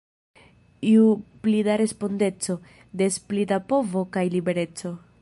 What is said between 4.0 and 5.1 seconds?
kaj libereco!